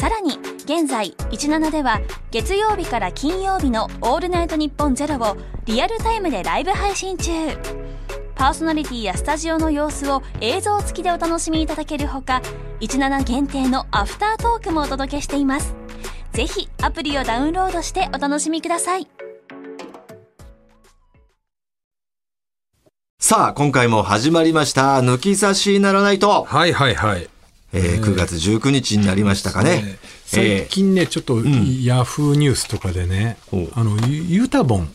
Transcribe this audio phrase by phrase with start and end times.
[0.00, 7.30] さらに現在17では月曜日から金曜日の「オールナイトニッポンゼロをリアルタイムでライブ配信中
[8.34, 12.40] パーソナリティやスタジオの様子を映像付きでお楽しみいただけるほか
[12.80, 15.74] 17限定のアフタートークもお届けしています
[16.32, 19.06] ぜひアプリをダウンロードしてお楽しみください
[23.18, 24.96] さあ、今回も始まりました。
[25.02, 26.42] 抜き差しならないと。
[26.42, 27.28] はいはいはい。
[27.72, 29.98] えー9月19日になりましたかね。
[30.24, 31.38] 最近ね、ちょっと
[31.82, 34.92] ヤフーニュースとかでね、おあの、ユユタボン、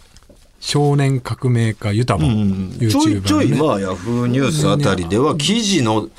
[0.60, 6.10] 少年革命家ユタボン、ちょいちょい、まあ、ヤフーニュースあたりでは、記事の、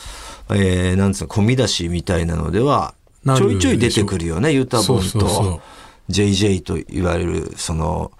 [0.51, 5.61] えーなんつうの、込み出しみたいなのでは、ちょいちょい出てくるよね、ユタボンと、
[6.09, 8.13] JJ と言われる、その、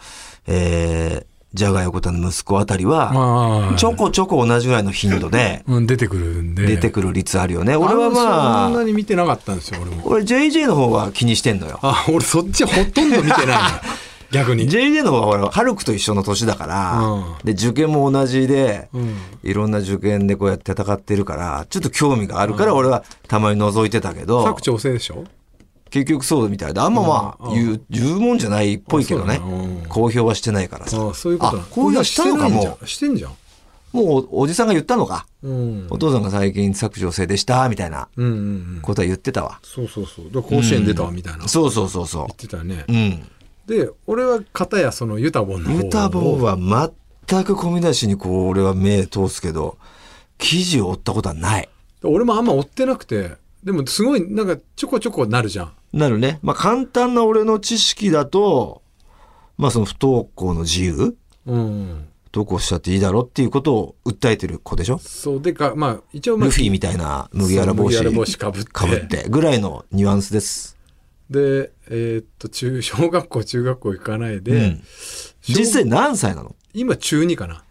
[0.47, 6.67] えー、ジャガ横田の息子あたりは、まあ、ちょこちょこ同じぐらいの頻度で うん、出てくるんで。
[6.67, 7.75] 出てくる率あるよね。
[7.77, 10.03] 俺はあのそんまあ、なに見てなかったんですよ、俺も。
[10.05, 11.79] 俺 JJ の方が気にしてんのよ。
[11.83, 13.57] あ、俺そっちほとんど見てないな。
[14.33, 14.69] 逆に。
[14.69, 25.25] JJ の方がほら、ハルクと一緒の年だから、うんで、受験も同じで、うんいろんな受験でこうやって戦ってるから、ちょっと興味があるから、俺はたまに覗いてたけど、作調整でしょ？
[25.91, 29.41] 結局そうみたいで、あんままあ、言う、言うもんじゃないっぽいけどね。
[29.89, 30.97] 公表はしてないからさ。
[31.11, 32.87] あそういうこと公表したのかもう。
[32.87, 33.33] してんじゃん。
[33.93, 35.27] もうおおじさんが言ったのか。
[35.43, 35.87] うん。
[35.89, 38.35] お父さんが最近削除制でした、みたいなうんうんう
[38.79, 38.79] ん。
[38.83, 39.61] ことは言ってたわ。
[39.63, 40.27] そうそうそう。
[40.27, 41.39] だから甲子園出たわみたいな。
[41.41, 42.93] 言そうそうそうそってたよねう。。
[42.93, 43.29] うん。
[43.67, 46.57] で、俺は片やそのユタボンの方をユタボンは
[47.29, 49.79] 全く込み出しにこう、俺は目通すけど、
[50.39, 51.69] 記事を追ったことはない。
[52.03, 53.37] 俺もあんま追ってなくて、
[53.67, 55.73] でもすごいなんかちょこちょこなるじゃん。
[55.93, 56.39] なるね。
[56.41, 58.81] まあ簡単な俺の知識だと、
[59.59, 61.17] まあその不登校の自由？
[61.47, 62.09] うん。
[62.33, 64.99] 不登校しちゃっていいだろっていうことを訴えてる子でしょ？
[64.99, 70.77] そうでか、まあ一応まあルフィみたいな麦わら帽子そう麦わら帽子かぶってかぶってぐらいのニュアンスです。
[71.29, 74.83] で、えーっと、中、小学校、中学校行かないで、うん
[75.41, 76.55] 小実際何歳なの？
[76.73, 77.65] 今中2かな。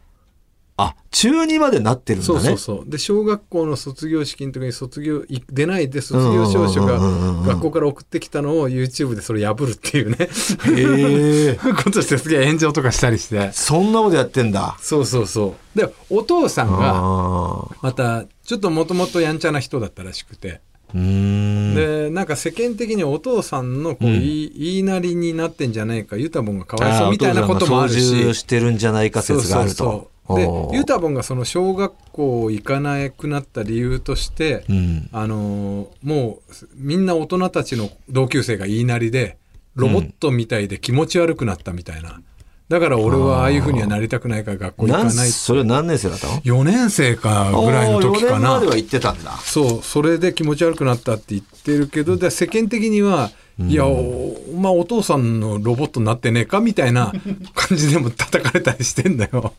[0.77, 2.39] あ、中2までなってるんだそね。
[2.39, 2.89] うそうそう。
[2.89, 10.17] で、小学校の卒業式の時に卒業、い出ないで卒業証書が学校から送ってきたのを YouTube でそれ破るっていうね。
[10.19, 11.59] へえ。
[11.83, 13.53] ことしてすげえ炎上とかしたりして。
[13.53, 14.75] そんなことやってんだ。
[14.81, 15.79] そうそうそう。
[15.79, 17.69] で、お父さんが。
[17.81, 20.59] また、ちょっともともとやんちゃな人だったらしくて。
[20.93, 21.75] うーん。
[21.75, 28.33] で、なんか世間的にお父さんのこう、うん言いなりになってんじゃないか、ユタボンがかわいそうみたいなこともあるし。
[28.35, 29.75] してるんじゃないか説があると。
[29.77, 35.09] そうそうそうでユタボンがその小学校行かなくなった理由として、うん。
[35.11, 39.37] あのーもうみんな大人たちの同級生が言いなりで
[39.75, 42.21] ロボットみたいで気持ち悪くなったみたいな、
[42.69, 49.31] だから俺はああいうふうにはなりたくないから学校行かなんないそれは何年生だったの？4年生かぐらいの時か4年なまでは言ってたんだ。
[49.37, 57.13] そうそれで気持ち悪くなったって言ってるけどで世間的には、いやおまあお父さんのロボットになってねえかみたいな
[57.55, 59.53] 感じでも叩かれたりしてんだよ。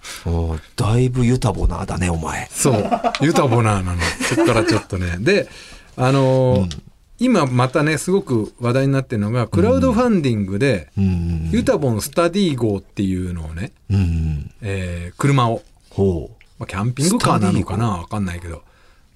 [0.77, 2.47] だいぶユタボナーだね、お前。
[2.53, 2.91] そう。
[3.23, 3.99] ユタボナーなの。
[4.35, 5.17] そっからちょっとね。
[5.21, 5.49] で
[5.97, 6.79] あのー
[7.19, 11.49] 今またねすごく話題になってるのがクラウドファンディングで、うん。
[11.51, 14.51] ユタボンスタディー号っていうのをね、うん。
[14.61, 17.89] えー車を、ほまあ、キャンピングカーなのかな？
[17.93, 18.61] わかんないけど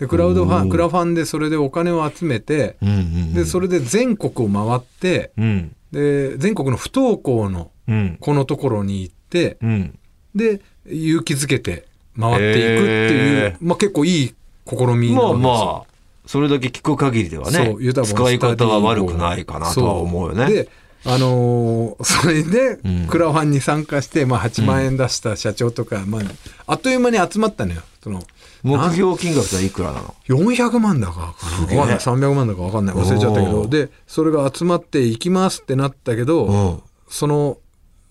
[0.01, 2.87] でクラウドファンクラファンでそれでお金を集めて、う。
[2.87, 3.35] うんうん。
[3.35, 5.77] でそれで全国を回ってうん。
[5.93, 8.17] で全国の不登校のうん。
[8.19, 9.99] このところに行ってうん。
[10.35, 11.87] で勇気づけて
[12.19, 14.35] 回っていくっていう、まあ、結構いい
[14.67, 15.51] 試みなんですまあよま
[15.85, 15.91] あ、
[16.27, 20.51] それだけ聞く限りではね使い方は悪くないかなとは思うよね。
[20.51, 20.69] で
[21.05, 26.23] あのー それでうんクラファンに参加して、まあ、8万円出した社長とか、まあ、
[26.67, 28.23] あっという間に集まったのよその
[28.63, 31.99] 目標金額はいくらなの？400万だかかんない。
[31.99, 32.95] 300万だかわかんない。
[32.95, 33.67] 忘れちゃったけど。
[33.67, 36.83] でそれが集まって行きますってなったけど、うん。
[37.09, 37.59] その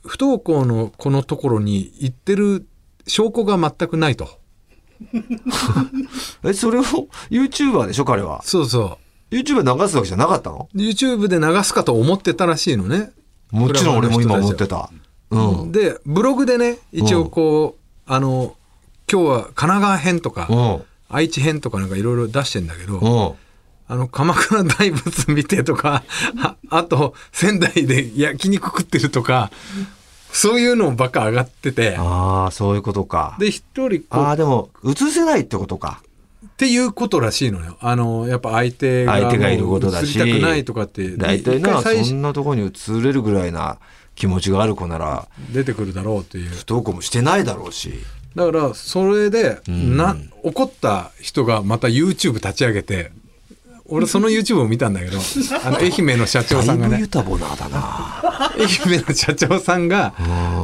[0.06, 2.68] 不登校のこのところに行ってる
[3.08, 4.30] 証拠が全くないと。
[6.44, 6.84] え、それを
[7.30, 8.42] YouTuber でしょ彼は？
[8.44, 8.98] そうそ
[9.32, 10.68] YouTuber 流すわけじゃなかったの？
[10.74, 13.12] う YouTube で流すかと思ってたらしいのね。
[13.52, 14.90] もちろん俺も今思ってた。
[15.32, 15.72] うん。
[15.72, 18.56] でブログでね一応こう、あの
[19.12, 20.84] 今日は神奈川編とか、うん。
[21.12, 23.36] 愛知編とかなんかいろいろ出してんだけど、うん。
[23.92, 26.04] あの鎌倉大仏見てとか
[26.40, 29.50] あ あと仙台で焼肉食ってるとか
[30.32, 33.36] そういうのばっか上がっててああ、そういうことか。
[33.40, 36.04] で一人ああ、でも、映せないってことか。
[36.46, 37.78] っていうことらしいのよ。
[37.82, 43.80] あの、やっぱ相手が相手がいることだしりたくないとかって、大体な、そんなところに映れるぐらいな
[44.16, 46.50] 気持ちがある子なら、出てくるだろうっていう。
[46.50, 47.94] 不登校もしてないだろうし。
[48.36, 49.98] だから、それで、ん。
[49.98, 53.12] な、怒った人がまた YouTube 立ち上げて、
[53.92, 55.18] 俺その YouTube を見たんだけど、
[55.66, 56.92] あの、愛媛の社長さんがね。
[56.92, 58.52] だいぶユ、タボナーだな。
[58.58, 60.14] 愛媛の社長さんが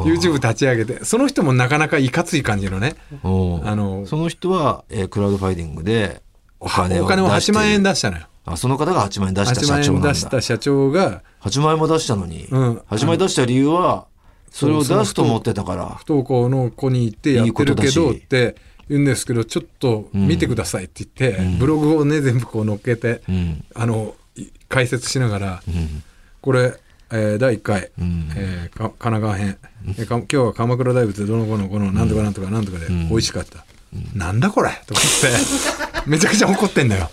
[0.05, 3.27] YouTube 立ち上げて、その人もなかなかいかつい感じのね、う。
[3.27, 6.21] んあのその人は、えークラウドファイディングで
[6.59, 8.23] お金をお金を8万円出出したのよ。
[8.45, 10.09] あその方が8万円出した8万円社長なんだ。
[10.09, 12.77] 出した社長が、8万円も出したのに、うん。
[12.89, 14.05] 8万円出した理由は
[14.55, 15.89] それを出すと思ってたから。
[15.97, 18.55] 不登校の子に行ってやってるけどって
[18.87, 23.65] 言うんですけどちょっと見てくださいって言って、ブログをね全部こう載っけて、うん。
[23.75, 26.03] あのい解説しながら、うん。
[26.41, 26.73] これ、
[27.11, 28.31] えー第1回、ん。
[28.37, 29.57] えーか神奈川編、
[29.99, 33.65] えか今日は鎌倉大仏でどの子のこのなんとかなんとかなんとかで美味しかった、
[34.13, 37.09] なんだこれとか言って めちゃくちゃ怒ってんだよ。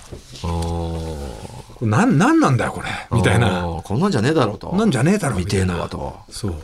[1.80, 2.88] なんなんなんだよこれ。
[3.10, 4.72] みたいあなーこんなんじゃねえだろうと。
[4.76, 5.88] なんじゃねえだろみたいな。
[6.30, 6.54] そう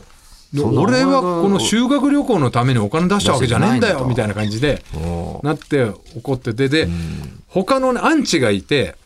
[0.56, 4.82] 俺はこの修学旅行のためにお金出したわけじゃねえんだよみたいな感じで
[5.42, 6.88] なって怒っててで、
[7.48, 8.96] 他のねアンチがいて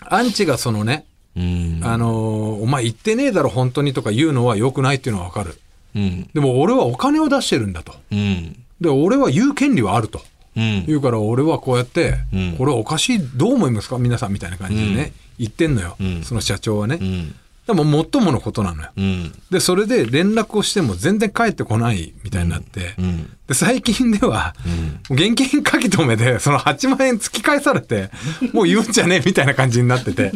[0.00, 1.04] アンチがそのね、
[1.36, 1.80] うん。
[1.84, 5.60] あのーお前言ってねえだろ本当にとか言うのは良くないっていうのは分かる。
[5.94, 6.30] うん。
[6.32, 7.94] でも俺はお金を出してるんだと。
[8.10, 8.56] うん。
[8.80, 10.20] で俺は言う権利はあると。
[10.56, 10.86] うん。
[10.86, 12.56] 言うから俺はこうやって、うん。
[12.56, 16.22] これおかしいどう思いますか皆さんみたいな感じでね、言ってんのよ、ん。
[16.22, 17.34] その社長はね、うん
[17.70, 18.88] でももっとものことなのよ。
[18.96, 19.32] うん。
[19.48, 23.30] でそれで連絡をしても全然返ってこないみたいになって、うん。
[23.46, 24.54] で最近では、
[25.08, 28.10] 現金書き留めでその8万円突き返されて
[28.52, 30.32] もう言うんじゃねえみたいな感じになってて。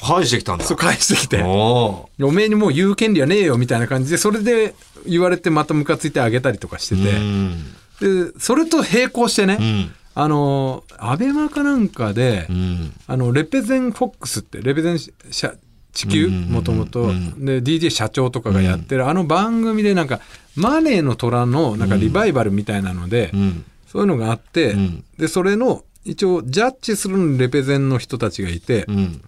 [0.00, 0.64] 返してきたんだ。
[0.64, 1.42] そう返してきて。
[1.42, 9.94] おおめえにもう言う権利はねえよみたいな感じでそれで言われてまたムカついてあげたりとかしてて、ーでそれと並行してね、ん。
[10.14, 12.92] あのアベマかなんかで、うん。
[13.08, 14.98] あのレペゼンフォックスってレペゼン
[15.30, 15.54] 社
[15.92, 20.20] 地球うんうんうんもともとで DJ 社長とかがやってる、あの番組でなんか
[20.56, 23.64] マネーの虎のなんかリバイバルみたいなので、うん。
[23.86, 25.02] そういうのがあって、ん。
[25.18, 29.22] でそれの一応ジャッジするレペゼンの人たちがいて、うん。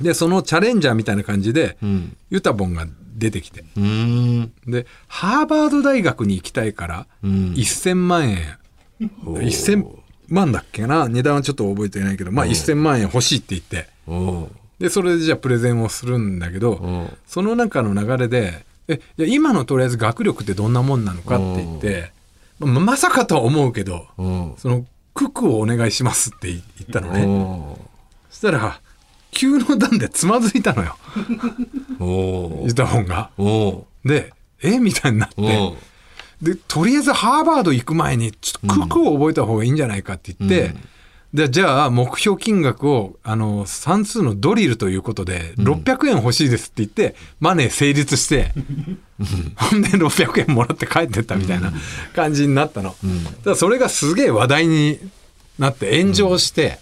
[0.00, 2.16] でそのチャレンジャーみたいな感じで、うん。
[2.30, 3.64] ユタボンが出てきて。
[3.76, 4.52] うん。
[4.66, 7.30] でハーバード大学に行きたいから、うん。
[7.52, 8.58] 1000万円。
[9.00, 9.86] 1000
[10.28, 11.08] 万だっけな？
[11.08, 13.88] 値段はちょっと覚えてないけどまあ1000万円欲しいって言って
[14.82, 22.10] でそれでじゃあプレゼンをするんだけど、うんその中の流れで「えいや今のとりあえず学力ってどんなもんなのか?」って言って、
[22.58, 24.84] ままさかとは思うけど、うんその
[25.14, 26.62] 「九九をお願いします」って言っ
[26.92, 27.24] たのね。
[27.24, 27.78] お
[28.28, 28.80] そしたら
[29.30, 30.96] 急の段でつまずいたのよ
[32.00, 33.30] う おうユタボンが。
[34.04, 34.32] で
[34.62, 35.72] 「えみたいになって。
[36.42, 40.74] でとりあえずハーバード行く前にちょっと九九を覚えた方がいいんじゃないかって言って、
[41.34, 48.52] でじゃあ目標金額をあの算数のドリルということで600円欲しいですって言って、マネー成立して
[49.56, 51.72] ほんで600円もらって帰ってったみたいな
[52.14, 52.94] 感じになったの。
[53.44, 54.98] だそれがすげえ話題に
[55.58, 56.78] なって炎上して、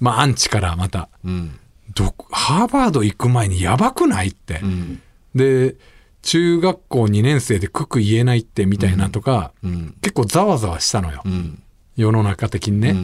[0.00, 1.08] まあアンチからまた。
[1.24, 1.58] うん。
[1.94, 4.60] どハーバード行く前にやばくないって。
[4.62, 5.00] うん。
[5.34, 5.76] で
[6.20, 9.94] 中学校2年生で九九言えないってみたいなとか、うん。
[10.02, 11.62] 結構ざわざわしたのよ、うん。
[11.96, 12.94] 世の中的にね。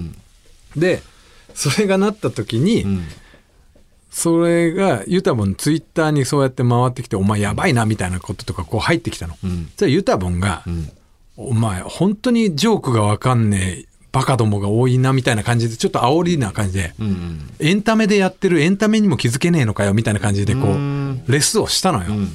[0.75, 1.03] うんで
[1.55, 3.05] それがなった時に、うん。
[4.11, 9.37] それがユタボンツイッターにそうやって回ってきて「お前やばいな」みたいなこととかこう入ってきたの。
[9.43, 9.71] うん。
[9.77, 10.63] じゃあユタボンが、
[11.37, 21.25] お前本当にジョークがわかんねえバカどもが多いなみたいな感じでちょっと煽りな感じで、うんエンタメでやってるエンタメにも気づけねえのかよみたいな感じでこううん。
[21.27, 22.15] レスをしたのよ。
[22.15, 22.29] ん。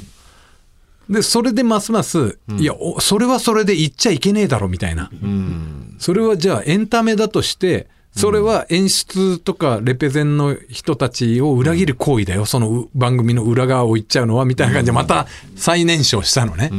[1.10, 5.96] でそれでますます、いやおそれはそれで言っちゃいけねえだろみたいな、うん。
[5.98, 7.88] それはじゃあエンタメだとして
[8.20, 12.46] それは演出とかレペゼンの人たちを裏切る行為だよ。
[12.46, 16.70] そのう番組の裏側を言っちゃうのはみたいな感じでまた最年少したのね。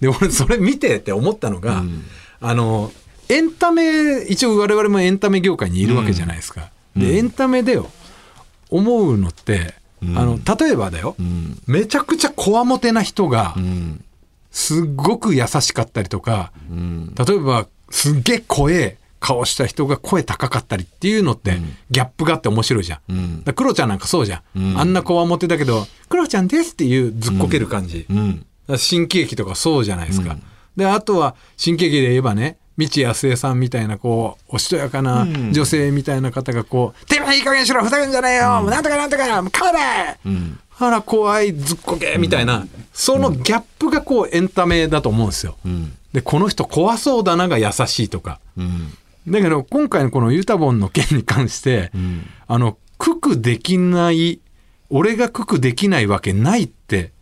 [0.00, 1.82] で俺それ見てって思ったのが、
[2.40, 2.92] あの
[3.28, 6.70] エンタメ一応我々もエンタメ業界にいるわけじゃないですか。
[6.96, 7.90] でエンタメでよ
[8.70, 11.60] 思うのって、あの例えばだよ、うん。
[11.66, 14.04] めちゃくちゃこわもてな人がうん。
[14.50, 17.14] すっごく優しかったりとか、うん。
[17.14, 21.58] 例えばすっげえ怖え顔した人が声高かったりっていうのって、
[21.90, 23.12] ギャップがあって面白いじゃん。
[23.12, 24.58] うんだクロちゃんなんかそうじゃん。
[24.58, 28.06] うんあんなこわもてだけど、クロちゃんですっていうずっこける感じ。
[28.76, 30.36] 新喜劇とかそうじゃないですか。
[30.76, 40.18] で、あとは新喜劇で言えばね、道安江さんみたいなこうおしとやかな女性みたいな方がこう「てめえいい加減にしろふざけんじゃねえよ、なんとかなんとかもう帰れ!
[40.80, 45.56] あら怖いずっこけみたいな、そのギャップがこうエンタメだと思うんですよ。
[46.12, 48.38] でこの人怖そうだなが優しいとか。
[49.30, 51.90] だけど今回のこのユタボンの件に関して、
[52.46, 54.40] あのククできない
[54.90, 57.12] 俺がククできないわけないって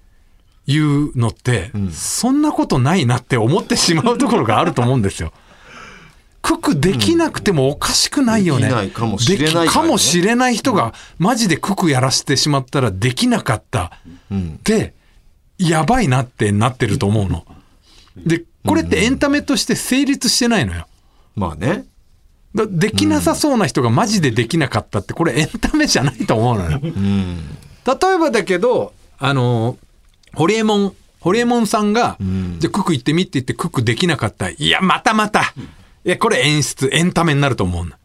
[0.66, 5.32] いうのって、そんなことないなって思ってしまうところがあると思うんですよ。
[6.42, 8.68] ククできなくてもおかしくないよね。
[8.68, 13.92] できないかもしれないねかもしれない人がマジでククやらせてしまったらできなかった
[14.32, 14.94] って、
[15.58, 17.44] やばいなってなってると思うの。
[18.16, 20.86] で、これってエンタメとして成立してないのよ。
[21.34, 21.84] まあね。
[22.56, 26.80] だできなさそうな人がマジでできなかったってこれエンタメじゃないと思うのよ。
[26.82, 27.36] うん。
[27.86, 29.76] 例えばだけどあの
[30.34, 32.16] ホリエモンホリエモンさんが、
[32.58, 34.48] じゃあクック行ってみって言ってクックできなかった。
[34.48, 35.54] いやまたまた。
[36.04, 37.88] いやこれ演出エンタメになると思うん。
[37.88, 37.98] だ。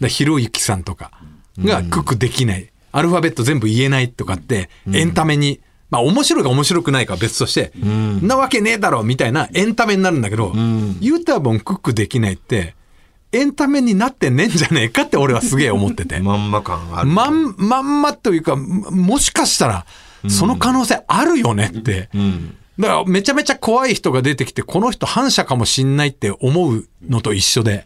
[0.00, 1.10] だひろゆきさんとか
[1.58, 5.60] がクックできない、アルファベット全部言えないとかって、エンタメに
[5.90, 7.72] まあ面白いか面白くないかは別として、
[8.22, 10.52] なわけねえだろみたいなエンタメになるんだけど、
[11.00, 12.74] ユータボンクックできないって
[13.34, 16.18] エンタメになってねえんじゃねえかって俺はすげえ思ってて。
[16.22, 17.08] まんま感ある。
[17.08, 19.86] まん、まんまというか、ももしかしたら、
[20.28, 22.08] その可能性あるよねって。
[22.78, 27.84] だから、めちゃめちゃ怖い人が出てきて、この人反社かもしんないって思うのと一緒で。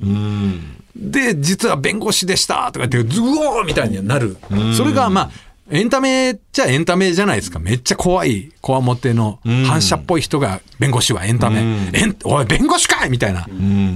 [0.97, 4.37] で、実は弁護士でしたとか言って、ズゴーみたいになる。
[4.77, 5.31] それが、まあ、
[5.71, 7.59] エンタメっちゃエンタメじゃないですか。
[7.59, 11.91] めっちゃ怖い、こわもての反社っぽい人が弁護士はエンタメ。
[11.93, 13.47] えんおい、弁護士かいみたいな。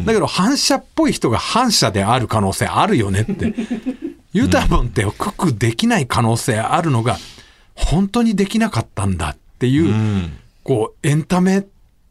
[0.04, 3.54] だけど、反社っぽい人が反社である可能性あるよねって。
[4.34, 7.18] ユタボンってクックできない可能性あるのが、
[7.74, 10.30] 本当にできなかったんだっていう、
[10.64, 11.64] こう、エンタメ、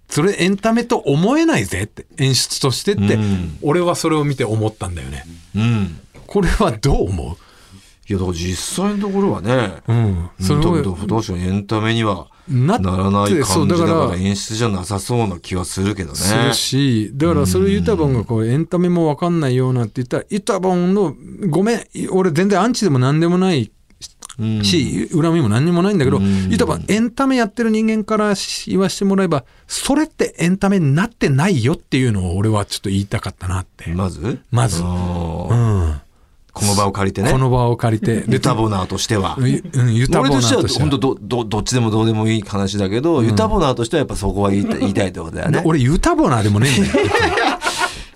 [0.09, 3.19] それエンタメと思えないぜって、演出としてって、
[3.61, 5.25] 俺はそれを見て思ったんだよね。
[5.55, 5.99] うん。
[6.25, 7.37] これはどう思
[8.11, 10.29] いや、だから実際のところはね、ううん。
[10.39, 16.17] それだけをどどうしようエンタメにはなならない感じだからら演出じゃなさそうな気はするけどね。
[16.17, 21.15] するし、だからそれユタボンがこうエンタメもわかんないようなって言ったら、ユタボンの、
[21.49, 23.71] ごめん、俺全然アンチでも何でもない
[24.63, 28.33] し、恨みも何にもないんだけど、ユタボンエンタメやってる人間から
[28.65, 33.91] 言わしてもらえば、それってエンタメになってないよっていうのを俺はちょっと言いたかったなって。
[33.91, 34.39] まず？
[34.49, 35.80] まずあうーん。
[36.53, 37.37] この場を借りてねこ。
[37.37, 38.25] の場を借りて。
[38.27, 39.37] ユタボナーとしては。
[39.39, 45.61] ゆうん、ユタボ俺としてはしては本当どどどっちでもどうでもいい話だけど、ユタボナーとしてはやっぱそこは言いたいってことだよね。
[45.65, 46.93] 俺ユタボナーでもねえんだよ。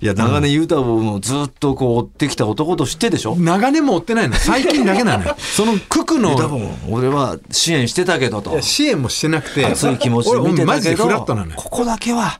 [0.01, 3.36] いや長年ユタボンをずっとこう追ってきた男としてでしょ？
[3.38, 4.36] 長年も追ってないの。
[4.36, 5.36] 最近だけなのよ。
[5.39, 8.62] そのククのユタボン俺は支援してたけどと。
[8.62, 12.39] 支援もしてなくて熱い気持ちで見て俺マジでたけどフラットなのよここだけは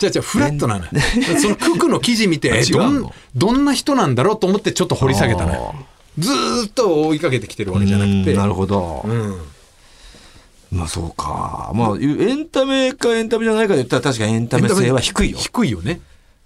[0.00, 0.90] じゃあじゃあフラットなのよ。
[1.38, 3.12] そのククの記事見て どんの。
[3.36, 5.74] どんな人なんだろうと思ってちょっと掘り下げたのよ。
[6.18, 8.30] ずーっと追いかけてきてるわけじゃなくて。
[8.32, 9.36] うんなるほど、うん。
[10.72, 11.70] まあそうか。
[11.74, 15.36] まあエンタメかエンタメじゃないかで言ったら確かにエンタメ性は低いよ。
[15.36, 16.00] 低いよね。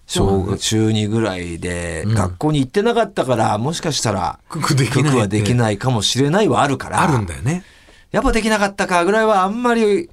[0.08, 5.02] 小学中2ぐらいで学校に行ってなかったから、もしかしたらククできないって。
[5.02, 7.00] ククはできないかもしれないはあるから。
[7.00, 7.64] あるんだよね。
[8.10, 10.10] やっぱできなかったかぐらいはあんまり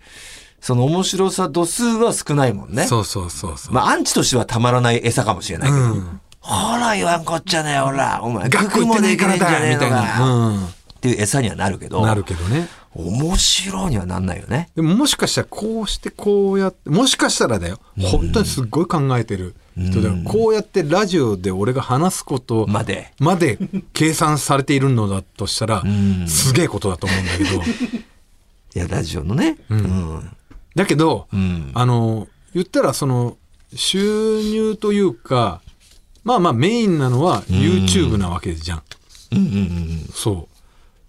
[0.62, 2.86] その面白さ度数は少ないもんね。
[2.86, 3.74] そうそうそうそう。
[3.74, 6.22] まあアンチとしてはたまらない餌かもしれないけど、うん。
[6.40, 8.22] ほら言わんこっちゃねほら。
[8.24, 12.00] お前学校行ってないからだみたいがなっていう餌にはなるけど。
[12.00, 12.68] うんなるけどね。
[12.94, 14.70] 面白いにはなんないよね。
[14.76, 17.80] でももしかしたらこうしてこうやってもしかしたらだよ。
[18.00, 23.14] 本当にすっごい考えてる人でこうやってラジオで俺が話すことまで。
[23.18, 23.58] まで
[23.94, 25.84] 計算されているのだとしたら
[26.28, 27.64] すげえことだと思うんだけど。
[28.76, 29.58] いやラジオのね。
[29.70, 30.38] うん
[30.76, 31.72] だけどうん。
[31.74, 33.38] あの言ったらその
[33.74, 35.62] 収入というか
[36.24, 38.84] まあまあメインなのは YouTube なわけじゃん。
[39.32, 40.48] うんうんそ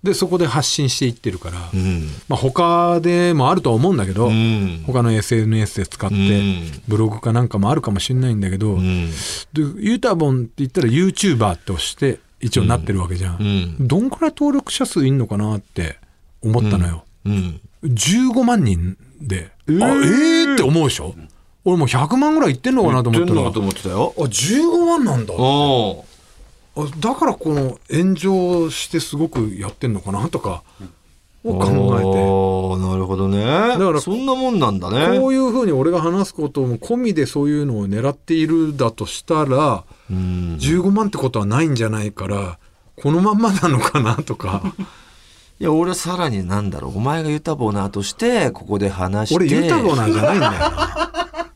[0.03, 0.07] う。
[0.07, 1.81] でそこで発信していってるからうん。
[1.81, 4.83] うんまあ他でもあるとは思うんだけどうん。
[4.87, 6.83] 他の SNS で使ってうん。
[6.89, 9.11] ブログかなんかもあるかもしれないんだけど、うん。
[9.11, 13.45] でユータボンって言ったら YouTuber として一応なってるわけじゃん、う
[13.85, 13.87] ん。
[13.87, 15.99] どんくらい登録者数いんのかなって
[16.43, 17.61] 思ったのよ、うん。
[17.85, 21.15] 15万人で、あえーって思うでしょ？
[21.65, 24.15] 俺もう100万ぐらいいってんのかなと思ったら言ってんのかと思ってたよ。
[24.19, 25.35] あ15万なんだ。
[25.35, 26.05] お
[26.75, 30.63] あだからこの炎上してすごくやってんのかなとか
[31.45, 33.45] を考おーなるほどね。
[33.45, 35.19] だからそんなもんなんだえてね。
[35.21, 40.57] こういうふうに俺が話すことも込みでそういうのを狙っているだとしたらうん。
[40.59, 42.59] 15万ってことはないんじゃないから
[42.97, 44.63] このまんまなのかなとか
[45.63, 51.53] いや俺はさらになんだろうお前がユタボナーとしてここで話して俺ユタボナーじゃないんだよな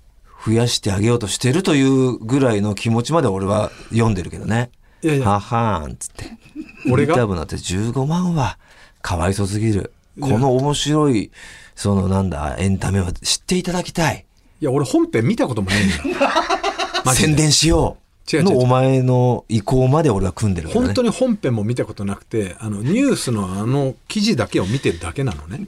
[0.47, 4.71] 増やしてあげようとしてるというぐらいの気持ちまで俺は読んでるけどね。
[5.03, 6.25] いやいやははーんっつって。
[6.89, 7.17] 俺が？
[7.17, 8.57] 多分だって15万は
[9.03, 9.93] かわいそすぎる。
[10.21, 11.33] この面白い、
[11.75, 14.25] そのなんだ、エンタメは知っていただきたい。
[14.61, 16.03] いや、俺本編見たこともないんだよ。
[17.13, 20.75] 宣伝しようのお前の意向まで俺は組んでるね。
[20.75, 25.67] 本当に本編も見たことなくて、あの、ニュースのあの記事だけを見てるだけなのね。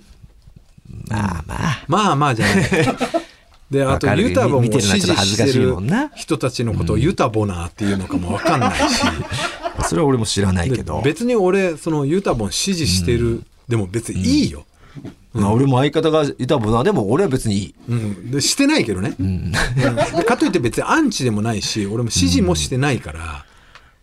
[1.08, 1.84] まあまあ。
[1.86, 2.64] まあまあじゃない。
[3.70, 5.76] で、あと、ユタボンを支持してる
[6.16, 9.02] 人たちのことをユタボナーっていうのかもわかんないし。
[9.88, 11.02] それは俺も知らないけでど。
[11.02, 14.64] 別に俺、そのユタボン支持してる、でも別にいいよ。
[15.32, 17.74] まあ俺も相方がいたものでも俺は別にいい。
[17.88, 19.52] うん、でしてないけどね、うん。
[19.52, 23.44] でかといって別にアンチでもないし俺も支持もしてないから、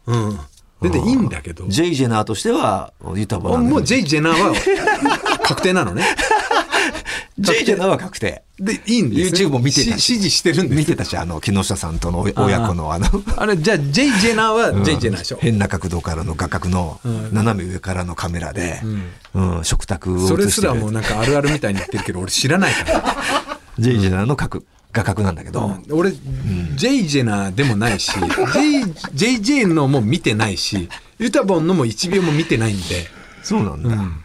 [0.08, 0.40] うん。
[0.82, 1.66] 全然いいんだけど。
[1.68, 6.04] ジェイ・ジェナーとしては、ユタボなんもうジェイ・ジェナーは確定なのね
[7.38, 8.44] ジェイ・ジェナーは確定。
[8.58, 9.48] でいいんですね。
[9.48, 10.02] YouTube も見てたし。
[10.02, 10.78] し支持してるんです。
[10.78, 17.00] 見てたし、あの、木下さんとの親子のあの、 あれじゃあジェイ・ジェナーはジェイ・ジェナーでしょ、変な角度からの画角の
[17.34, 18.82] 斜め上からのカメラで、
[19.34, 19.64] うん。
[19.64, 23.18] 食卓をそれすらもうるなんかあるあるみたいに言ってるけど俺知らないから、
[23.80, 24.64] ジェイ・ジェナーの角
[24.94, 25.84] 画角なんだけど、うん。
[25.98, 28.12] 俺、ジェイ・ジェナーでもないし
[29.14, 30.88] ジェイ・ジェイ・のも見てないし
[31.20, 33.08] ユタボンのも1秒も見てないんで。
[33.44, 34.25] そうなんだ。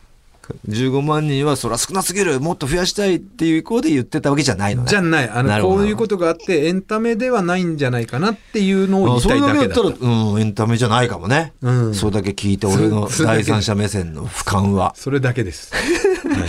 [0.68, 4.88] 15万人はそら少なすぎるもっと増やしたいっていう意向で言ってたわけじゃないのね。
[4.88, 5.28] じゃない。
[5.28, 11.52] あのこういうことがあってエンタメではないんじゃないかなっていうのを言いたいあそれだだけだけだったら、うん、エンタメじゃないかもね。
[11.62, 11.94] うん。
[11.94, 13.42] それだけ聞いて俺のそそれだけ。
[13.42, 14.92] 第三者目線の俯瞰は。
[14.96, 15.72] それだけです、
[16.28, 16.48] はい。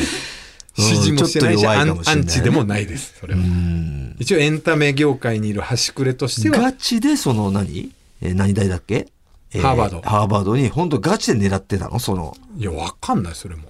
[0.82, 2.02] 支持もしてないしちょっと弱アンい。
[2.06, 3.16] アンチでもないです。
[3.20, 3.42] それは。
[4.20, 7.92] 一応エンタメ業界にいる端くれとしてはガチでその何？
[8.22, 9.08] えー何大だっけ、
[9.52, 10.02] えハーバード。
[10.02, 12.00] ハーバードに本当ガチで狙ってたの？
[12.00, 12.38] その。
[12.58, 13.64] いやわかんないそれも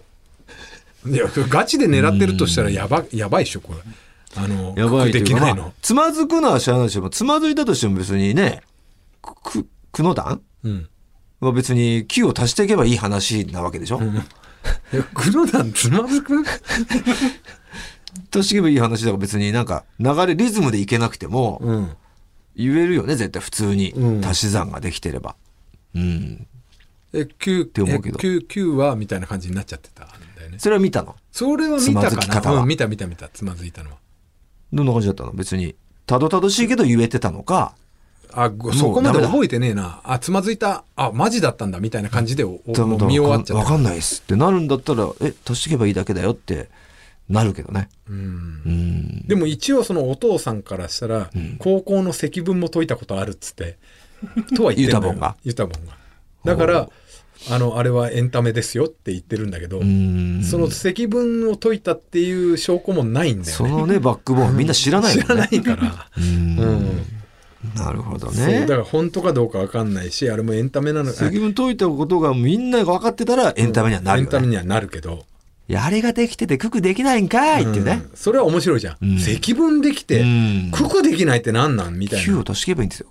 [1.08, 3.80] いやガチで狙ってるとしたらやばやばいっしょこれ。
[4.36, 5.64] あのやばいできないの。
[5.64, 7.10] まあ、つまずくのは知らないでしょ。
[7.10, 8.62] つまずいたとしても別にね、
[9.22, 10.88] く、く、くの団うん。
[11.42, 14.00] は別に9を足していけばいい話なわけでしょ、
[14.94, 16.44] いや黒なんつまずく？
[18.34, 21.90] 足していけばいい話だから別になんか流れ、リズムでいけなくても、うん。
[22.56, 23.92] 言えるよね、絶対普通に。
[23.92, 24.26] うん。
[24.26, 25.36] 足し算ができてれば。
[25.96, 26.46] うん。
[27.14, 28.20] え9て思うけど。
[28.22, 30.08] え9 9はみたいな感じになっちゃってた？
[30.62, 31.16] それは見たの？
[31.32, 33.30] それは見たかな、うん、見た見た見た。
[33.30, 33.98] つまずいたのは。
[34.72, 35.32] どんな感じだったの？
[35.32, 35.76] 別に。
[36.06, 37.74] たどたどしいけど言えてたのか。
[38.32, 40.02] あごそこまで覚えてねえな。
[40.04, 40.84] あつまずいた。
[40.96, 43.64] あマジだったんだみたいな感じで見終わっちゃった。
[43.64, 43.96] わかんない。
[43.96, 46.70] ですってなるんだったら、え、足していけばいいだけだよって
[47.28, 47.90] なるけどね。
[48.08, 48.16] うん。
[48.16, 48.20] う
[48.70, 49.28] ん。
[49.28, 53.80] でも一応そのお父さんからしたら、高校の積分も解いたことあるっつって。
[54.56, 55.14] とは言ってんのよ。
[55.14, 55.36] ユタボンが。
[55.44, 55.98] ユタボンが。
[56.44, 56.90] だから
[57.50, 60.44] あのあれはエンタメですよって言ってるんだけど、うん。
[60.44, 63.52] その積分を解いたっていう証拠もないんだよね。
[63.52, 64.58] そのね、バックボーン。
[64.58, 65.24] みんな知らないね。
[65.24, 66.56] 知らないから、うん。
[67.76, 68.62] なるほどね。
[68.62, 68.76] だか。
[68.76, 71.12] ら本当かどうかわかんないしあれもエンタメなの。
[71.12, 74.28] か責任解いたことがみんなが分かってたらエンタメにはなるよね。
[74.28, 75.26] エンタメにはなるけど、
[75.68, 78.02] いやあれができててククできないんかいってね。
[78.04, 78.12] うん。
[78.16, 79.20] それは面白いじゃん、うん。
[79.20, 80.72] 積分できて、うん。
[80.72, 81.98] 九九できないって何なん？
[81.98, 83.08] みたい9なを足していけばいいんですよ。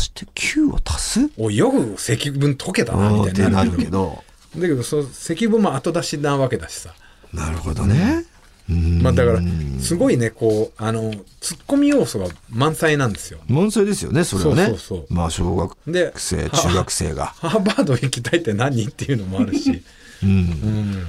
[0.00, 1.30] 足して9を足す？
[1.36, 4.24] およく積分解けたなみたいになるけど。
[4.56, 6.92] だけどその積分も後出しなわけだしさ、
[7.32, 8.24] なるほどね。
[8.68, 9.00] うん。
[9.00, 9.40] まあ、だから
[9.80, 13.38] すごいねこうあのツッコミ要素が満載なんですよ。
[13.46, 14.66] 満載ですよね、それはね。
[14.66, 15.14] そうそうそう。
[15.14, 17.26] まあ小学で生、中学生が。
[17.26, 18.84] ハーバード行きたいって何？
[18.84, 19.82] っていうのもあるし、
[20.24, 20.28] うん。
[20.28, 21.06] うん、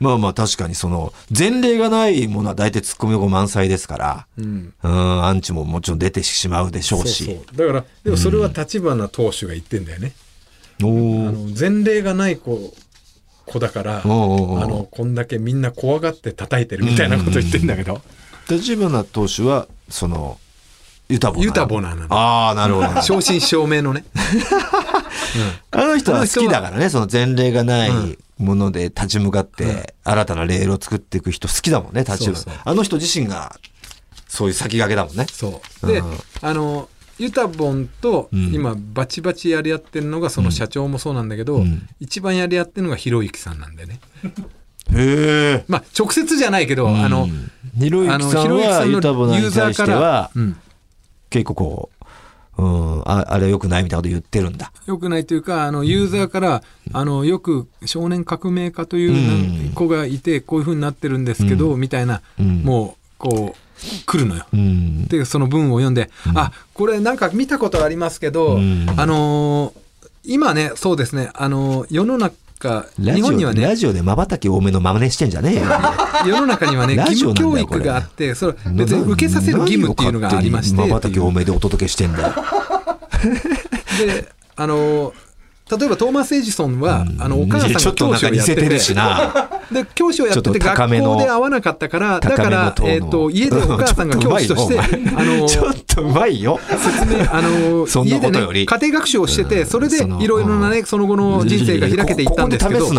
[0.00, 7.24] まあまあ確かにその前例がないものは大体ツッコミどころ満載ですから、うん、うん、アンチももちろん出てしまうでしょそううし。
[7.24, 10.12] そうだからでもそれは立花投手が言ってんだよね、
[10.82, 12.74] おあーの前例がない子
[13.46, 18.00] 子だからあのこんだけみんな怖がって叩いてるみたいなこと言ってんだけど、
[18.50, 20.38] 立花投手はその
[21.08, 22.88] ユタボナユタボナなのああなるほど。
[23.02, 24.04] 正真正銘のね。
[25.70, 32.54] あの人は好きだからねその前例がないもので立ち向かって新たなレールを作っていく人好きだもんね立花そうそう。
[32.64, 33.56] あの人自身が
[34.26, 35.26] そういう先駆けだもんね。
[35.30, 35.86] そう。
[35.86, 38.52] で、うんあのユタボンとうん。
[38.52, 41.88] 今バチバチやり合ってるのがその社長もそうなんだけど、うん。
[42.00, 44.00] 一番やり合ってるのがひろゆきさんなんでね。
[44.92, 47.28] へえまあ直接じゃないけど、あの
[47.78, 50.56] ひろゆきさんはユタボナに対してはうん、
[51.30, 51.90] 結構こ
[52.58, 52.66] う、う
[52.98, 54.72] ん、ああれは良くないみたいなこと言ってるんだ。
[54.86, 56.62] よくないというかあのユーザーから、
[56.92, 62.62] あのよく少年革命家という子がいてこういうふうになってるんですけど、みたいな、うん。
[62.62, 64.46] もうこう来るのよ。
[64.52, 65.06] うん。
[65.06, 68.86] でその文を読んで、あこれなんか見たことありますけど、うん。
[68.96, 69.84] あのー
[70.26, 75.62] 今ねそうですね、あのー世の中か日本にはねラジオで瞬き多めの真似してんじゃねえよ。
[76.26, 82.34] 世の中にはねラ義務教育があってそれ別に受けさせる義務っていうのがありまして瞬き多めでお届けしてんだよ。
[84.06, 85.12] であの
[85.70, 89.50] 例えばトーマス・エジソンは、あのお母さんが教師をやっててせてるしな。
[89.72, 96.60] で教師をやってて学校で会わなかったからだから、えー、と家でお母さんが 教師としてあのちょっとうまいよ。
[96.68, 102.90] 説明あの 家でね家庭学習をしててそれでいろいろなねその後の人生が開けていったんですけど。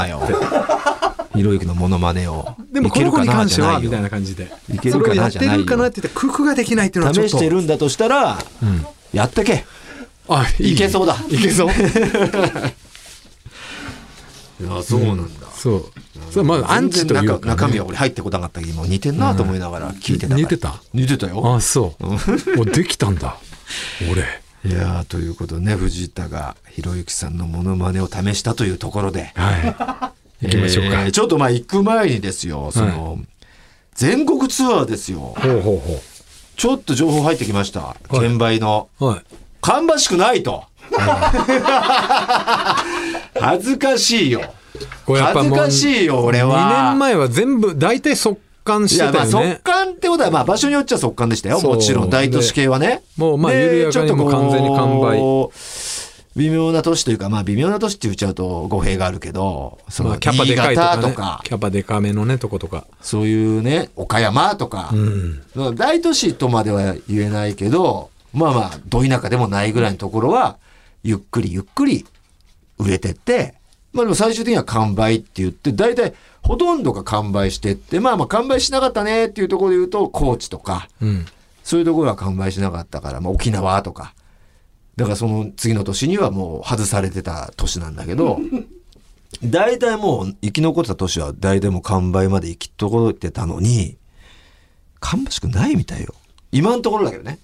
[1.36, 2.56] ひろゆきのモノマネを。
[2.72, 4.50] でもこの子に関してはみたいなな感じで。
[4.74, 5.58] いけるかなじゃないよ。
[5.60, 7.30] るかなって言って工夫ができないっていうのはちょっと。
[7.32, 8.38] 試してるんだとしたら、
[9.14, 9.66] やってけ。
[10.28, 10.76] あいい。
[10.76, 11.16] けそうだ。
[11.30, 11.70] いけそう。
[14.62, 15.48] いや、そうなんだ。
[15.54, 15.86] そう。
[16.32, 20.40] それまあアンチというか、ね、中中身は俺入ってこなかったけど、似てんなと思いながら聞いてたから。
[20.42, 20.82] 似てた？
[20.94, 21.56] 似てたよ。
[21.56, 22.06] あそう。
[22.62, 23.38] おできたんだ。
[24.12, 24.24] 俺。
[24.70, 29.32] いやーということでね、藤田がひろゆきさんのモノマネを試したというところで。
[29.36, 30.12] は
[30.42, 30.46] い。
[30.46, 33.20] 行きましょうか、えーちょっとまあ行く前にですよ、その、
[33.94, 35.20] 全国ツアーですよ。
[35.38, 36.02] ほうほうほ
[36.58, 37.96] ちょっと情報入ってきました。
[38.12, 38.90] 券売の。
[39.00, 39.22] うはい
[39.66, 40.64] 芳しくないと。
[43.40, 44.42] 恥ずかしいよ。
[45.08, 46.56] 恥ずかしいよ、俺は。
[46.56, 51.60] 2年前は全部大体速乾していや、まあ、速たよね乾ってことは、まあ、場所によっちゃ速乾でしたよ。
[51.62, 53.02] もちろん、大都市系はね。
[53.18, 55.50] もうまあで緩やかにもちょっとこう完全に完売
[56.36, 65.42] 微妙な都市というか、まあ、微妙な都市って言っちゃうと語弊があるけど、その、まあキャパでかいとか,、ね、か、キャパでかめのねとことかそういうね、岡山とか、うん
[65.76, 70.58] 大都市とまでは言えないけど、まあまあ、ど田舎でもないぐらいのところは、
[71.04, 72.06] ゆっくりゆっくり
[72.78, 73.56] 売れてって、
[73.94, 81.26] まあでも最終的には完売って言って、大体ほとんどが完売してって、まあまあ完売しなかったねっていうところで言うと、高知とか、うん
[81.64, 84.14] そういうところは完売しなかったから、まあ沖縄とか。
[84.98, 88.40] だからその次の年にはもう外されてた年なんだけど、
[89.44, 93.98] 大体もう生き残ってた年は大体もう完売まで生き残ってたのに、
[95.00, 96.14] 芳しくないみたいよ。
[96.52, 97.40] 今のところだけどね。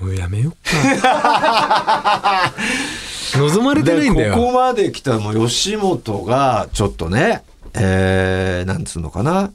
[0.00, 2.52] もうやめようか
[3.38, 7.42] 望まれてないんだよでここまで来たもう吉本がちょっとね、
[7.74, 9.52] えー、なんつうのかな。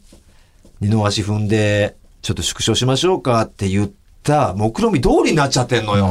[0.80, 3.92] 二の足踏んで、ちょっと縮小しましょうかって言っ
[4.24, 6.08] た、目論見通りになっちゃってんのよ。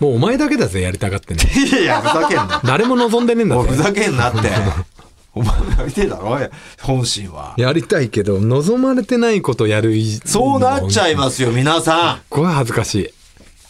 [0.00, 2.60] もうお前だけだぜやりたがってねいやいや、ふざけんな。
[2.64, 4.50] 誰も望んでねえんだおいふぜざけんなって。
[5.34, 6.38] お前やりてえだろ
[6.82, 7.54] 本心は。
[7.56, 13.15] やりたいけど望まれてないことやるいそうなっちゃいますよ、皆さすごい恥ずかしいん。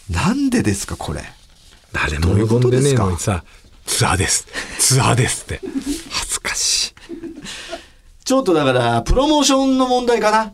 [0.09, 1.21] なんでですか、これ？
[1.93, 3.43] 誰もどういうこ望んでねえのにさ
[3.85, 4.47] ツアーです
[4.79, 5.61] ツアーですって
[6.09, 6.93] 恥ずかしい
[8.25, 10.53] ちょっとだから、プロモーションの問題かな？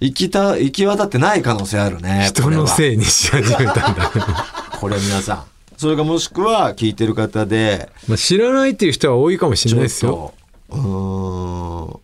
[0.00, 2.26] 行きた、行き渡ってない可能性あるね。
[2.28, 2.68] 人のい。
[2.68, 4.12] せいにし始めたんだ
[4.78, 5.44] これ皆さん。
[5.76, 10.32] それがもしくは聞いてる方で、まあ知らないっていう人は多いかもしれないですよ
[10.70, 12.00] と、う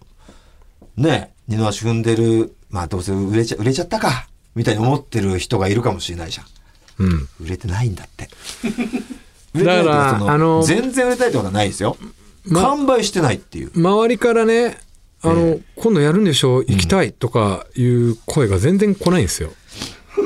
[0.98, 6.46] ーん、ね、二の足踏んでる、まあどうせ売れちゃ、売れちゃったか、みたいに思ってる人がいるかもしれないじゃん。
[6.98, 8.28] うん売れてないんだって。
[9.54, 11.96] 売れてないってだからそのあの全然売れたいってことはないですよ。
[12.46, 13.70] ま完売してないっていう。
[13.74, 14.78] 周りからね
[15.22, 19.52] あの、え今度やるんでしょ行きたいとかいう声が全然来ないんですよ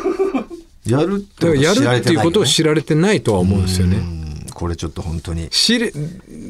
[0.87, 5.49] やるってことだからや知られてないよねるっていうことを知られてないとは思うんですよねうんこれちょっと本当に。
[5.51, 5.93] 知れ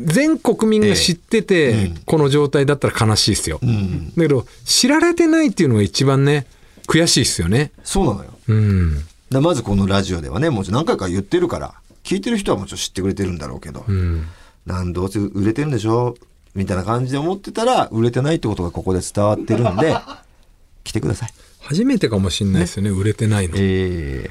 [0.04, 4.10] 全国民が知ってて、ええうんこの状態だったら悲しいですよ、うん。
[4.14, 6.46] だけど知られてないっていうのが一番ね
[6.86, 7.72] 悔しいですよね。
[7.82, 8.30] そうなのよ。
[8.48, 9.04] うん。
[9.30, 14.26] だまずこのラジオではね、もう何回か言ってるから、聞いてる人はもちろん知ってくれてるんだろうけど、うん。
[14.66, 16.14] なんどうせ売れてるんでしょ？
[16.54, 19.96] みたいな感じで思ってたら、売れてないってことがここで伝わってるんで、
[20.84, 21.34] 来てください。
[21.60, 24.30] 初めてかもしれないですよね売れてないの、え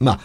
[0.00, 0.20] まあ、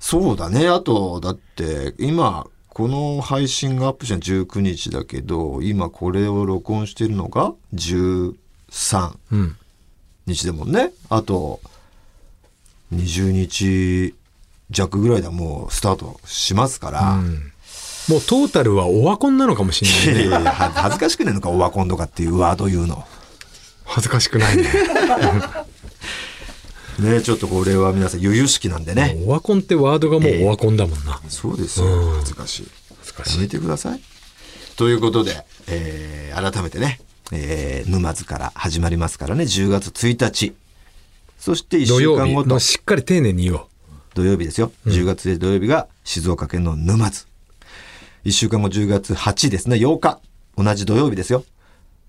[0.00, 0.68] そうだね。
[0.68, 8.34] あと、だって、今、この配信がアップしたの19日だけど、今これを録音してるのが13
[9.30, 9.56] うん
[10.26, 10.92] 日でもんね。
[11.10, 11.60] あと、
[12.94, 14.14] 20日
[14.70, 17.12] 弱ぐらいではもうスタートしますから。
[17.14, 17.50] うん
[18.08, 23.02] もうトータルはオワコンなのかもしれないねいやいやは恥ずかしくねえのか、オワコンとかっていうワード言うの。
[23.86, 24.64] 恥ずかしくないね
[27.00, 29.16] ねちょっとこれは皆さん、由々しきなんでね。
[29.26, 31.86] オワコンってワードがもうオワコンだもんな、そうですよ。
[31.86, 32.68] うん恥ずかしい。
[32.98, 34.00] 恥ずかしいやめてください。
[34.76, 37.00] ということで、えー改めてね、
[37.32, 40.54] えー沼津から始まりますからね、10月1日。
[41.38, 43.66] そして1土曜日週間ごとしっかり丁寧に言おう
[44.14, 44.72] 土曜日ですよ。
[44.86, 47.26] 10月で土曜日が静岡県の沼津。
[48.24, 50.20] 1週間後10月8ですね、8日。
[50.56, 51.44] 同じ土曜日ですよ。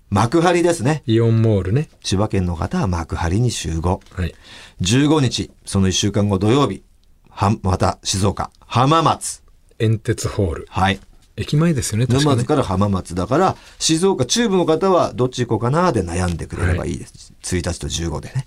[0.08, 1.02] 幕張ですね。
[1.06, 4.00] イオンモールね千葉県の方は幕張に集合。
[4.14, 4.34] はい
[4.80, 6.82] 15日、その1週間後土曜日。
[7.30, 9.42] は、また静岡、浜松。
[9.78, 11.00] 煙鉄ホールはい。
[11.36, 17.32] 駅前ですよね沼津から浜松だから、静岡中部の方はどっち行こうかなで悩んでくれればいいです。
[17.42, 18.46] 1日と15でね。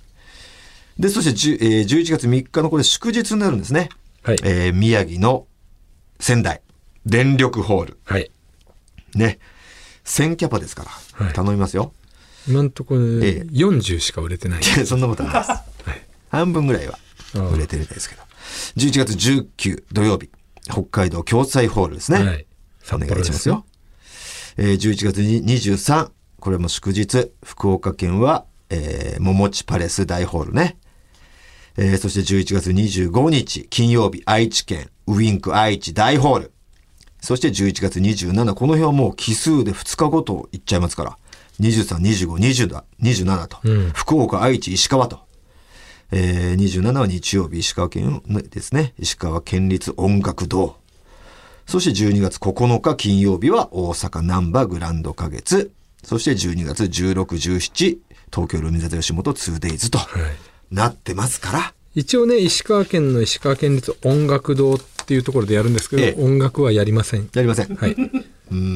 [0.97, 3.89] で、そして10、えー11月3日のこれ祝日になるんですね。
[4.23, 5.45] はいえー宮城の
[6.19, 6.61] 仙台、
[7.05, 7.99] 電力ホール。
[8.05, 8.31] はい
[9.15, 9.39] ね。
[10.05, 11.93] 1000キャパですから、はい頼みますよ。
[12.47, 15.51] 今のところ、ねええ40しか売れてないそんなことないです。
[15.51, 15.63] はい
[16.29, 16.97] 半分ぐらいは
[17.53, 18.21] 売れてるみたいですけど。
[18.77, 20.29] 11月19土曜日、
[20.65, 22.23] 北海道共済ホールですね。
[22.25, 22.45] はい
[22.95, 23.65] お願いしますよ。
[24.57, 30.77] えー11月に23、これも祝日、福岡県は、えー、桃地パレス大ホールね。
[31.77, 36.51] えーそして11月25日、金曜日、愛知県、ウィンク愛知大ホール。
[37.21, 41.17] そして11月27、この日はもう奇数で2日ごと行っちゃいますから。
[41.59, 43.57] 23、25、20だ、27と。
[43.63, 45.19] うん福岡、愛知、石川と。
[46.11, 48.93] えー27は日曜日、石川県ですね。
[48.97, 50.78] 石川県立音楽堂。
[51.69, 55.71] そして12月9日金曜日は大阪難波グランド花月。
[56.03, 57.97] そして12月16、17、
[58.33, 61.73] 東京ルミネ座吉本 2days とはいなってますから。
[61.93, 67.75] 一応ね石川県の石川県立音楽堂っていうところでやるんですけど、ええ音楽はやりませんやりません。
[67.75, 67.95] はい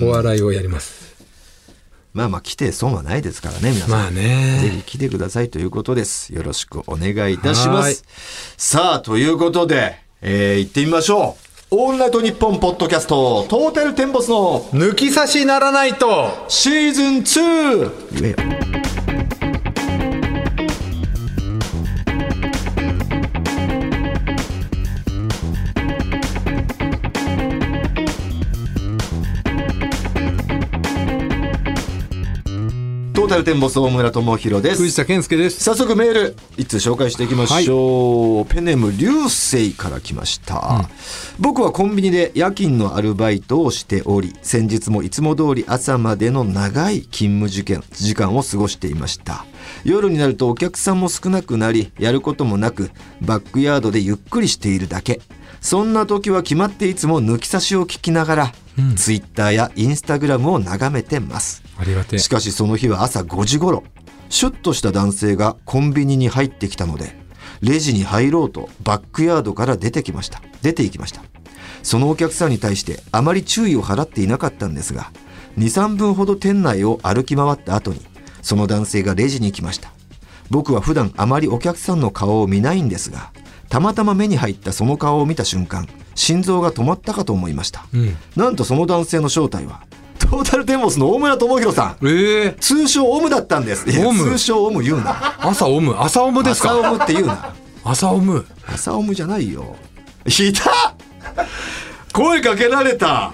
[0.03, 1.15] お笑いをやります
[2.13, 3.89] まあまあ来て損はないですからね、皆さん。
[3.89, 6.31] まあねぜひ来てくださいということです。
[6.31, 8.05] よろしくお願いいたしまはいす。
[8.55, 11.42] さあ、ということで、えー、行ってみましょう。
[11.75, 18.82] オールナイトニッポンポッドキャスト、トータルテンボスの抜き差しならないとシーズン 2!
[33.33, 34.83] タルテンボス大村智弘です。
[34.83, 35.63] 藤田健介です。
[35.63, 40.87] 早速メール一通紹介していきましょう、ペンネーム流星から来ました、
[41.39, 49.47] 僕はコンビニで夜勤のアルバイトをしており先日もいつも通り朝までの長い勤務時間時間を過ごしていました。
[49.83, 55.21] 夜になるとお客さんも少なくなりやることもなくバックヤードでゆっくりしているだけ
[55.63, 58.51] そんな時は決まっていつも抜き差しを聞きながら、
[58.97, 61.63] ツイッターやインスタグラムを眺めてます。
[61.77, 62.19] ありがてえ。
[62.19, 63.83] しかしその日は朝5時頃
[64.29, 67.15] シュッとした男性がコンビニに入ってきたので
[67.61, 70.41] レジに入ろうとバックヤードから出てきました。
[70.61, 71.23] 出て行きました。
[71.81, 75.11] そのお客さんに対してあまり注意を払っていなかったんですが
[75.57, 78.01] 23分ほど店内を歩き回った後に
[78.41, 79.93] その男性がレジに来ました。
[80.49, 83.31] 僕は普段あまりお客さんの顔を見ないんですが
[83.73, 88.15] たまたま目に入ったその顔を見た瞬間心臓が止まったかと思いました、うん。
[88.35, 89.81] なんとその男性の正体は
[90.19, 92.07] トータルテンボスの大村智弘さん。
[92.07, 92.55] ええ。
[92.59, 93.85] 通称オムだったんです。
[93.85, 95.37] 通称オム言うな。
[95.39, 95.95] 朝オム。
[95.97, 96.69] 朝オムですか？
[96.69, 97.55] 朝オムって言うな。
[97.83, 98.45] 朝オム。
[98.67, 99.75] 朝オムじゃないよ。
[100.27, 100.95] いた！
[102.13, 103.33] 声かけられた。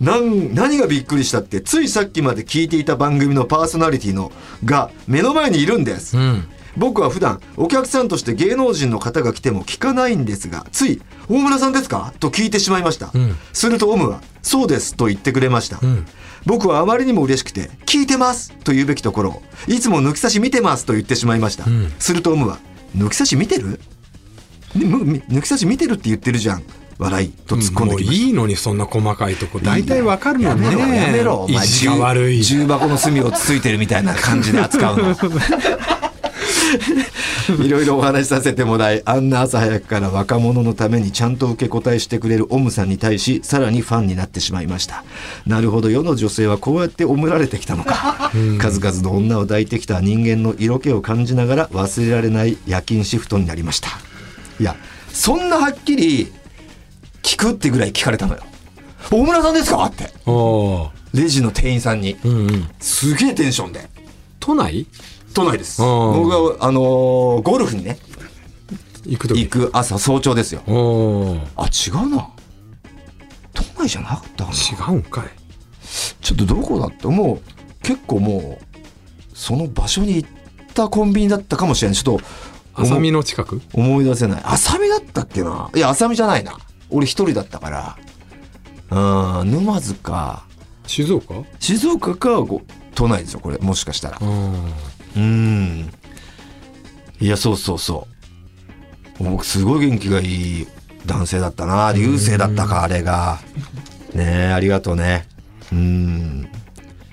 [0.00, 4.30] なん何がびっくりしたってついさっきまで聞いていた番組のパーソナリティの
[4.64, 13.36] が目の前にいるんです、うん僕は普段お客さんとして芸能人の方が来ても聞かないんですがつい「大村さんですか?」と聞いてしまいました、ん。
[13.52, 16.06] するとオムは「そうです」と言ってくれました、ん。
[16.46, 21.92] 僕はあまりにも嬉しくて「聞いてます」と言うべきところを「いつも抜き差し見てます」と言ってしまいました、ん。
[21.98, 22.58] するとオムは
[22.96, 23.80] 「抜き差し見てる?」
[24.76, 26.62] 抜き差し見てるって言ってるじゃん。
[26.98, 28.26] 笑いと突っ込んできました。
[28.26, 30.66] いいのにそんな細かいとこ大体わかるのね。
[30.66, 31.64] やめろやめろお前。
[31.64, 32.42] 意地が悪い。
[32.44, 35.16] 重箱の隅をつついてるみたいな感じで扱うの
[37.62, 45.04] いろいろお話しさせてもらいあんな朝早くから若者のためにちゃんと受け答えしてくれるオムさんに対しさらにファンになってしまいました。
[45.46, 48.30] なるほど世の女性はこうやってオムられてきたのか。
[48.58, 53.88] 数々の女を抱いてきた人間の色気を感じながら忘れられない夜勤シフトになりました。
[54.60, 54.76] いや
[55.08, 56.32] そんなはっきり
[57.22, 58.42] 聞くってぐらい聞かれたのよ。
[59.10, 59.84] 大村さんですか？
[59.84, 60.10] って。
[61.12, 62.16] レジの店員さんに。
[62.24, 62.70] うんうん。
[62.80, 63.88] すげえテンションで。
[64.40, 64.86] 都内？
[65.32, 65.80] 都内です。
[65.80, 67.98] 僕があのーゴルフにね
[69.04, 69.40] 行く時？
[69.40, 70.62] 行く朝早朝ですよ。
[71.56, 72.28] あ違うな。
[73.52, 74.56] 都内じゃなかったかな。
[74.92, 75.24] 違うんかい。
[76.20, 77.40] ちょっとどこだってもう
[77.82, 78.64] 結構もう
[79.34, 80.28] その場所に行っ
[80.74, 81.96] たコンビニだったかもしれない。
[81.96, 82.24] ちょっと
[82.82, 83.60] 浅見の近く？
[83.72, 84.42] 思い出せない。
[84.44, 85.70] 浅見だったっけな？
[85.74, 86.56] いや浅見じゃないな。
[86.90, 87.96] 俺一人だったから。
[89.40, 90.44] うん沼津か。
[90.86, 91.34] 静岡？
[91.58, 92.62] 静岡かご
[92.94, 93.58] 都内ですよこれ。
[93.58, 94.18] もしかしたら
[95.16, 95.22] うん。
[95.22, 95.92] うん
[97.22, 98.08] いやそうそうそ
[99.20, 99.22] う。
[99.22, 100.66] 僕すごい元気がいい
[101.06, 101.92] 男性だったな。
[101.92, 103.38] 流星だったかあれが。
[104.12, 105.28] ねえありがとうね。
[105.72, 106.48] うん。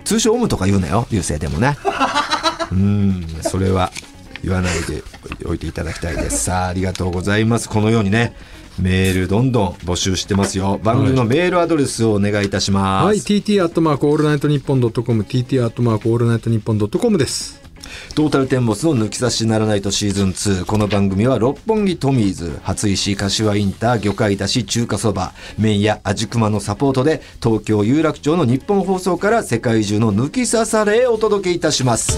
[0.04, 1.78] 通称オムとか言うなよ流星でもね。
[2.72, 3.28] うん。
[3.42, 3.92] それは
[4.44, 5.04] 言わないで
[5.46, 6.46] おいていただきたいです。
[6.46, 7.70] さあありがとうございます。
[7.70, 8.34] このようにね
[8.80, 10.80] メールどんどん募集してますよ。
[10.84, 17.59] 番組のメールアドレスをお願いいたします、はい、TT アットマークオールナイトニッポンドットコム、TT アットマークオールナイトニッポンドットコムです。
[18.16, 32.18] トータルテンボスの抜き差しならないとシーズン2この番組は六本木トミーズ初石柏インター魚介だし中華そば麺屋味熊のサポートで東京有楽町の日本放送から世界中の抜き差されお届けいたします。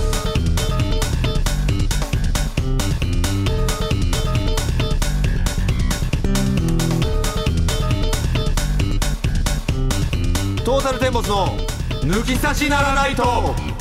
[10.63, 11.57] トータルテンボスの
[12.03, 13.80] 抜き差しならないと。